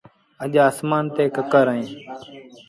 [0.43, 1.89] اَڄ آسمآݩ تي ڪڪر اهيݩ